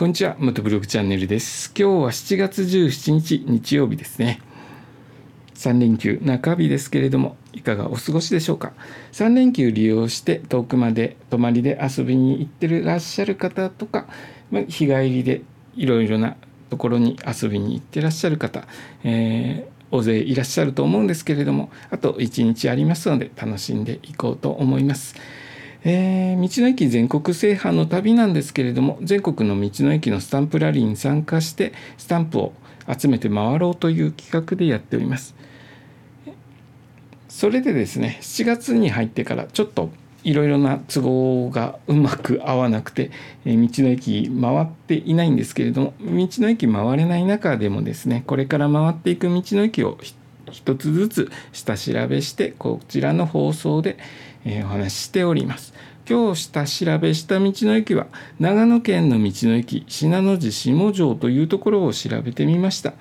[0.00, 1.74] こんにちは元ブログチャンネルです。
[1.78, 4.40] 今日は7月17日日曜日ですね。
[5.56, 8.72] 3連休中日ですけれどもいかがお過ごしでしょうか
[9.12, 14.06] ？3連休利用して遠くまで泊まりで遊びに行ってらっしゃる方とか、
[14.50, 15.42] ま日帰りで
[15.76, 16.38] いろいろな
[16.70, 18.66] ところに遊びに行ってらっしゃる方、
[19.04, 25.16] えー大勢いらっしゃると思うんですけれどもあと1日ありますので楽しんでいこうと思います。
[25.84, 32.52] えー、道の駅全国制覇の旅なんですけれども全国の道の駅のスタンプラリーに参加してスタンプを
[32.86, 35.34] 集めて回ろうという企画でやっております。
[37.28, 39.90] それでですね7月に入ってからちょっと
[40.24, 43.10] いろいろな都合がうまく合わなくて、
[43.46, 50.14] え道の駅回っていないんですけれども道の駅回れない中でもですねこれから回っていく道の駅を一
[50.50, 53.98] つずつ下調べしてこちらの放送で、
[54.44, 55.74] えお話ししております。
[56.08, 58.06] 今日下調べした道の駅は
[58.40, 62.94] 長野県の道の駅信濃路下城というところを調べてみました。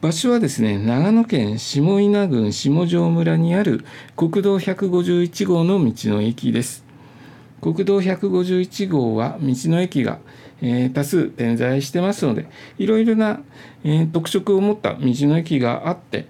[0.00, 3.84] 場所はですね長野県下稲郡下條村にある
[4.16, 6.84] 国道151号の道の駅です
[7.60, 10.20] 国道151号は道の駅が、
[10.62, 12.48] えー、多数点在してますので
[12.78, 13.40] いろいろな、
[13.84, 16.28] えー、特色を持った道の駅があって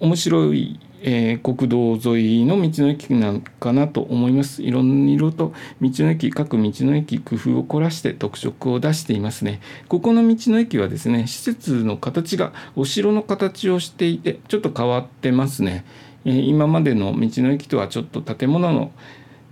[0.00, 4.62] 面白いえー、国道沿いの道の駅なのかなと思います。
[4.62, 9.60] いろいろと道の駅、各道の駅、工夫を凝らして特色を出していますね。
[9.88, 15.84] ここの道の駅はですね、施設の形がお城の形をしていて、ちょっと変わってますね。
[16.24, 18.92] えー、今までの道の駅とはちょっと建物の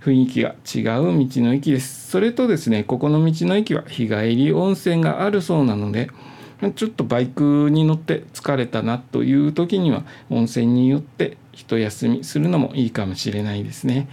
[0.01, 2.11] 雰囲気が違う道の駅です。
[2.11, 6.11] それとですね、ここの道の駅は日帰り温泉があるそうなので、
[6.75, 14.09] ちょっとバイクに乗って疲れたなという時には温泉によって一休みするのもいいかもしれないですね。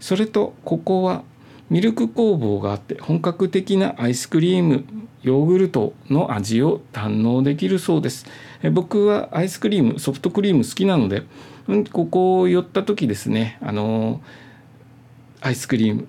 [0.00, 1.22] それとここは
[1.70, 4.84] ミルク工房があって本格的なアイスクリーム
[5.22, 8.26] ヨーグルトの味を堪能できるそうです
[8.72, 11.22] 僕はアイスクリームソフトクリーム好きなので
[11.92, 14.20] ここを寄った時ですねあの
[15.40, 16.08] アイスクリーム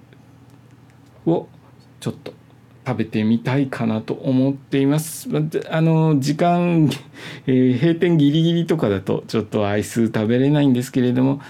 [1.25, 1.47] を
[2.01, 2.33] ちょっと
[2.85, 5.29] 食べてみたいかなと思っています。
[5.69, 6.89] あの時間、
[7.47, 11.41] えー、閉店ギリギリとかだとちょっとアイス食べれないんですけれども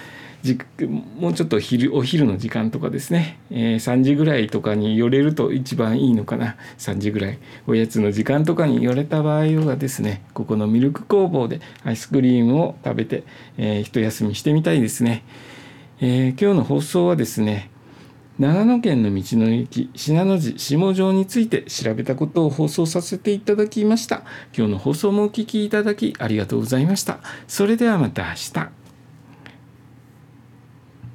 [1.17, 6.55] もうちょっと昼お昼の時間とかですね、えー、3時ぐらいとかに寄れると一番いいのかな。
[6.77, 13.23] 3時ぐらいおやつの時間とかに寄れた場合はですねここのミルク工房でアイスクリームを食べて、
[13.57, 15.23] えー、一休みしてみたいですね、
[15.99, 17.71] えー、今日の放送はですね
[18.37, 24.23] 長野県の道の駅信濃寺下城について調べたことを放送させていただきました。
[24.55, 27.19] 今日の放送もお聞きいただきありがとうございました。
[27.47, 28.84] それではまた明日。